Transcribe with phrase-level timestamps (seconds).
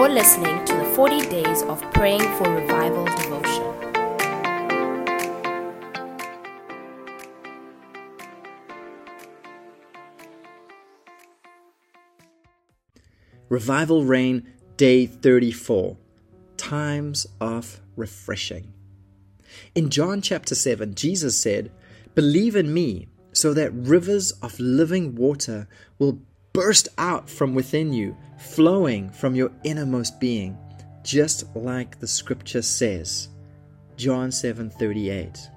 [0.00, 3.64] You're listening to the 40 Days of Praying for Revival devotion.
[13.50, 15.98] Revival Rain, Day 34
[16.56, 18.72] Times of Refreshing.
[19.74, 21.70] In John chapter 7, Jesus said,
[22.14, 26.22] Believe in me, so that rivers of living water will
[26.52, 30.56] burst out from within you, flowing from your innermost being,
[31.02, 33.28] just like the scripture says.
[33.96, 35.50] John 7:38.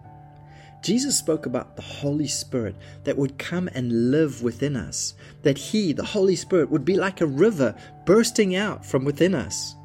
[0.83, 5.93] Jesus spoke about the Holy Spirit that would come and live within us, that He,
[5.93, 7.73] the Holy Spirit, would be like a river
[8.05, 9.75] bursting out from within us.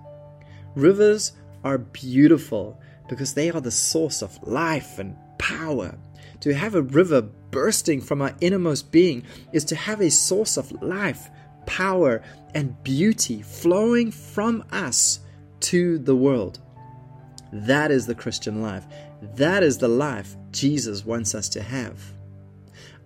[0.74, 1.32] Rivers
[1.62, 5.96] are beautiful because they are the source of life and power.
[6.40, 10.70] To have a river bursting from our innermost being is to have a source of
[10.82, 11.28] life,
[11.66, 12.22] power,
[12.54, 15.20] and beauty flowing from us
[15.60, 16.60] to the world.
[17.52, 18.84] That is the Christian life.
[19.36, 22.00] That is the life Jesus wants us to have.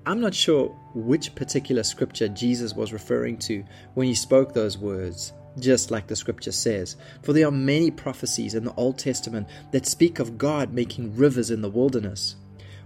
[0.04, 5.32] I'm not sure which particular scripture Jesus was referring to when he spoke those words,
[5.60, 9.86] just like the scripture says, for there are many prophecies in the Old Testament that
[9.86, 12.34] speak of God making rivers in the wilderness.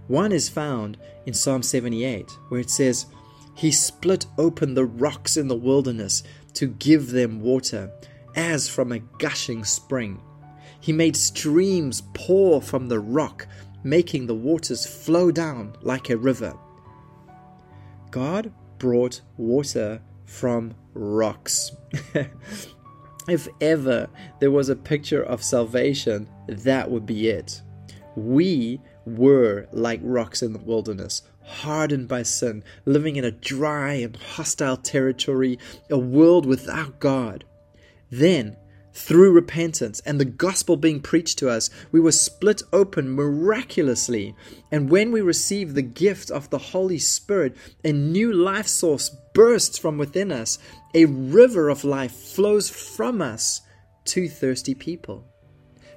[0.07, 3.07] One is found in Psalm 78, where it says,
[3.55, 7.91] He split open the rocks in the wilderness to give them water,
[8.35, 10.21] as from a gushing spring.
[10.79, 13.47] He made streams pour from the rock,
[13.83, 16.55] making the waters flow down like a river.
[18.11, 21.71] God brought water from rocks.
[23.27, 24.07] if ever
[24.39, 27.61] there was a picture of salvation, that would be it.
[28.15, 34.15] We were like rocks in the wilderness, hardened by sin, living in a dry and
[34.15, 35.57] hostile territory,
[35.89, 37.45] a world without God.
[38.09, 38.57] Then,
[38.93, 44.35] through repentance and the gospel being preached to us, we were split open miraculously.
[44.71, 49.77] And when we receive the gift of the Holy Spirit, a new life source bursts
[49.77, 50.57] from within us.
[50.95, 53.61] A river of life flows from us
[54.05, 55.27] to thirsty people.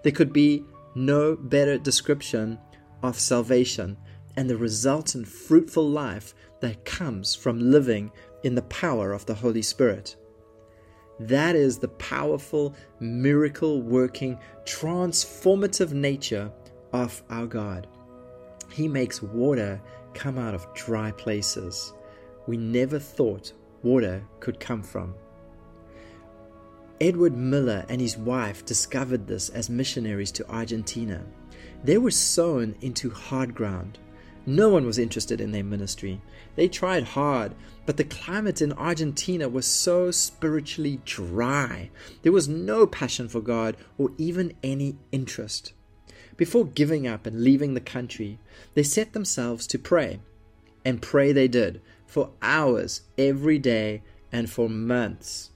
[0.03, 0.63] There could be
[0.95, 2.59] no better description
[3.03, 3.97] of salvation
[4.37, 8.11] and the resultant fruitful life that comes from living
[8.43, 10.17] in the power of the Holy Spirit.
[11.19, 16.51] That is the powerful, miracle working, transformative nature
[16.93, 17.87] of our God.
[18.71, 19.81] He makes water
[20.15, 21.93] come out of dry places
[22.47, 23.53] we never thought
[23.85, 25.15] water could come from.
[27.01, 31.25] Edward Miller and his wife discovered this as missionaries to Argentina.
[31.83, 33.99] They were sown into hard ground.
[34.45, 36.21] No one was interested in their ministry.
[36.57, 37.55] They tried hard,
[37.87, 41.91] but the climate in Argentina was so spiritually dry.
[42.21, 45.73] There was no passion for God or even any interest.
[46.37, 48.39] Before giving up and leaving the country,
[48.75, 50.21] they set themselves to pray.
[50.85, 55.51] And pray they did, for hours every day and for months.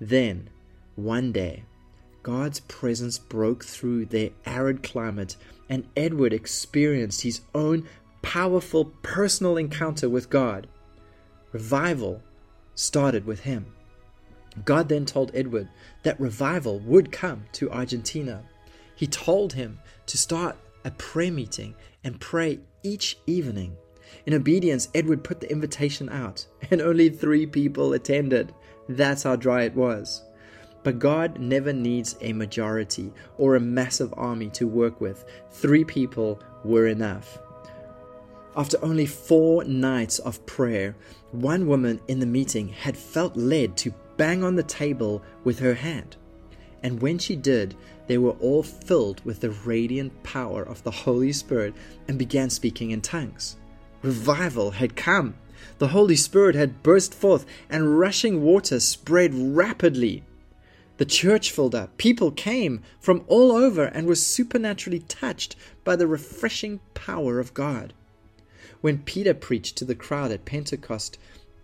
[0.00, 0.50] Then,
[0.96, 1.64] one day,
[2.22, 5.36] God's presence broke through their arid climate,
[5.68, 7.86] and Edward experienced his own
[8.22, 10.66] powerful personal encounter with God.
[11.52, 12.22] Revival
[12.74, 13.66] started with him.
[14.64, 15.68] God then told Edward
[16.02, 18.42] that revival would come to Argentina.
[18.96, 23.76] He told him to start a prayer meeting and pray each evening.
[24.24, 28.54] In obedience, Edward put the invitation out, and only three people attended.
[28.88, 30.22] That's how dry it was.
[30.86, 35.24] But God never needs a majority or a massive army to work with.
[35.50, 37.40] Three people were enough.
[38.56, 40.94] After only four nights of prayer,
[41.32, 45.74] one woman in the meeting had felt led to bang on the table with her
[45.74, 46.14] hand.
[46.84, 47.74] And when she did,
[48.06, 51.74] they were all filled with the radiant power of the Holy Spirit
[52.06, 53.56] and began speaking in tongues.
[54.02, 55.34] Revival had come.
[55.78, 60.22] The Holy Spirit had burst forth, and rushing water spread rapidly.
[60.98, 61.98] The church filled up.
[61.98, 65.54] People came from all over and were supernaturally touched
[65.84, 67.92] by the refreshing power of God.
[68.80, 71.18] When Peter preached to the crowd at Pentecost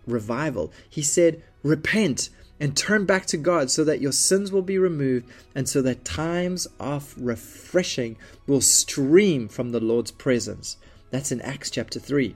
[0.05, 4.77] revival, he said, Repent and turn back to God so that your sins will be
[4.77, 10.77] removed and so that times of refreshing will stream from the Lord's presence.
[11.09, 12.35] That's in Acts chapter 3.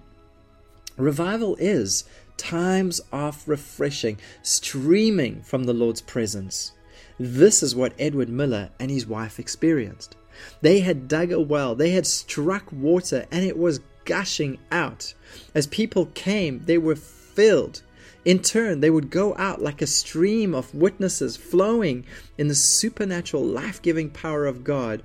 [0.98, 2.06] Revival is
[2.38, 6.72] times of refreshing streaming from the Lord's presence.
[7.20, 10.16] This is what Edward Miller and his wife experienced.
[10.62, 15.14] They had dug a well, they had struck water, and it was gushing out.
[15.56, 17.82] As people came, they were filled.
[18.24, 22.06] In turn, they would go out like a stream of witnesses flowing
[22.38, 25.02] in the supernatural life giving power of God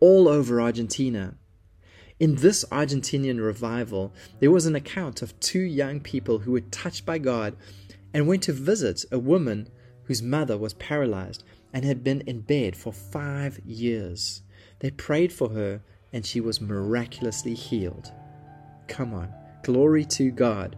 [0.00, 1.34] all over Argentina.
[2.18, 7.04] In this Argentinian revival, there was an account of two young people who were touched
[7.04, 7.56] by God
[8.14, 9.68] and went to visit a woman
[10.04, 14.42] whose mother was paralyzed and had been in bed for five years.
[14.80, 15.82] They prayed for her
[16.12, 18.12] and she was miraculously healed.
[18.88, 19.32] Come on,
[19.62, 20.76] glory to God.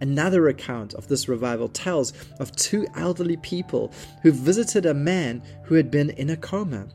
[0.00, 3.92] Another account of this revival tells of two elderly people
[4.22, 6.88] who visited a man who had been in a coma.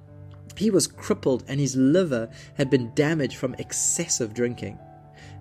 [0.56, 4.78] He was crippled and his liver had been damaged from excessive drinking.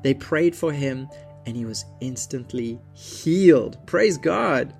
[0.02, 1.08] They prayed for him
[1.46, 3.78] and he was instantly healed.
[3.86, 4.74] Praise God.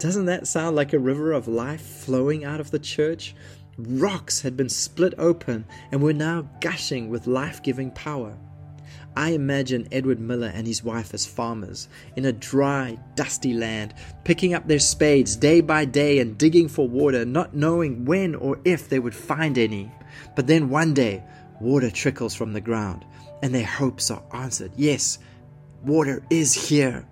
[0.00, 3.34] Doesn't that sound like a river of life flowing out of the church?
[3.76, 8.34] Rocks had been split open and were now gushing with life giving power.
[9.14, 11.86] I imagine Edward Miller and his wife as farmers
[12.16, 13.92] in a dry, dusty land,
[14.24, 18.58] picking up their spades day by day and digging for water, not knowing when or
[18.64, 19.92] if they would find any.
[20.34, 21.22] But then one day,
[21.60, 23.04] water trickles from the ground,
[23.42, 24.72] and their hopes are answered.
[24.76, 25.18] Yes,
[25.84, 27.06] water is here.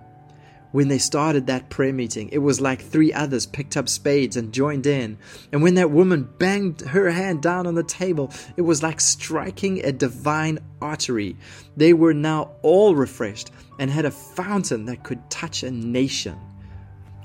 [0.70, 4.52] When they started that prayer meeting, it was like three others picked up spades and
[4.52, 5.16] joined in.
[5.52, 9.82] And when that woman banged her hand down on the table, it was like striking
[9.84, 11.36] a divine artery.
[11.76, 16.38] They were now all refreshed and had a fountain that could touch a nation.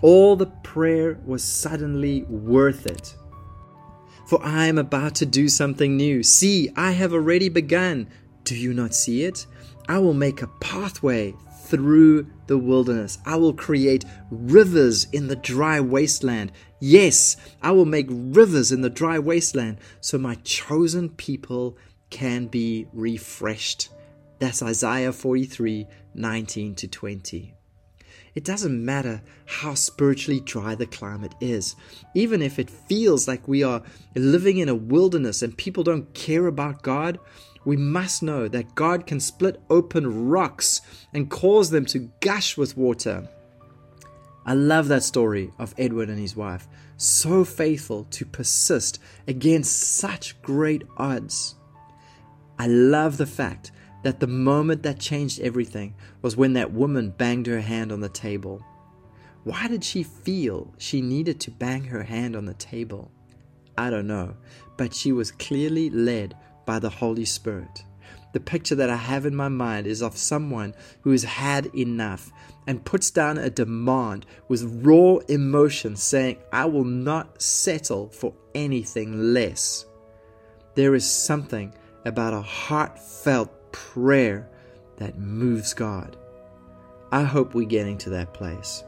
[0.01, 3.15] All the prayer was suddenly worth it.
[4.25, 6.23] For I am about to do something new.
[6.23, 8.07] See, I have already begun.
[8.45, 9.45] Do you not see it?
[9.87, 11.35] I will make a pathway
[11.65, 13.17] through the wilderness.
[13.25, 16.51] I will create rivers in the dry wasteland.
[16.79, 21.77] Yes, I will make rivers in the dry wasteland so my chosen people
[22.09, 23.89] can be refreshed.
[24.39, 27.53] That's Isaiah 43 19 to 20.
[28.35, 31.75] It doesn't matter how spiritually dry the climate is.
[32.13, 33.83] Even if it feels like we are
[34.15, 37.19] living in a wilderness and people don't care about God,
[37.65, 40.81] we must know that God can split open rocks
[41.13, 43.27] and cause them to gush with water.
[44.45, 46.67] I love that story of Edward and his wife,
[46.97, 51.55] so faithful to persist against such great odds.
[52.59, 53.71] I love the fact
[54.03, 58.09] that the moment that changed everything was when that woman banged her hand on the
[58.09, 58.61] table.
[59.45, 63.11] Why did she feel she needed to bang her hand on the table?
[63.77, 64.35] I don't know,
[64.77, 67.83] but she was clearly led by the Holy Spirit.
[68.33, 72.31] The picture that I have in my mind is of someone who has had enough
[72.65, 79.33] and puts down a demand with raw emotion, saying, I will not settle for anything
[79.33, 79.85] less.
[80.75, 81.73] There is something
[82.05, 84.49] about a heartfelt prayer
[84.97, 86.17] that moves God.
[87.11, 88.83] I hope we're getting to that place.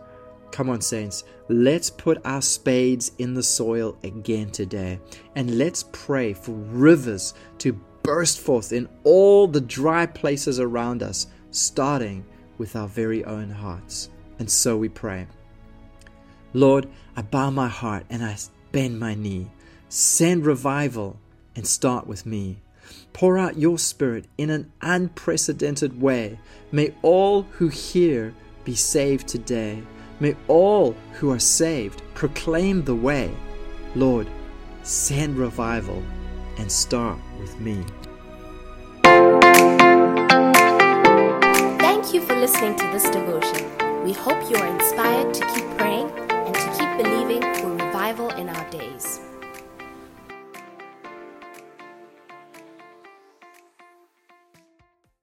[0.55, 5.01] Come on, saints, let's put our spades in the soil again today
[5.35, 7.73] and let's pray for rivers to
[8.03, 12.23] burst forth in all the dry places around us, starting
[12.57, 14.11] with our very own hearts.
[14.39, 15.27] And so we pray.
[16.53, 16.87] Lord,
[17.17, 18.37] I bow my heart and I
[18.71, 19.51] bend my knee.
[19.89, 21.19] Send revival
[21.57, 22.61] and start with me.
[23.11, 26.39] Pour out your Spirit in an unprecedented way.
[26.71, 29.83] May all who hear be saved today.
[30.19, 33.31] May all who are saved proclaim the way.
[33.95, 34.27] Lord,
[34.83, 36.01] send revival
[36.57, 37.83] and start with me.
[41.79, 43.69] Thank you for listening to this devotion.
[44.05, 48.47] We hope you are inspired to keep praying and to keep believing for revival in
[48.49, 49.24] our days.